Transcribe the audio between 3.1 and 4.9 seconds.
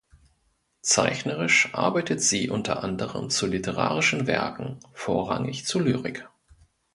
zu literarischen Werken,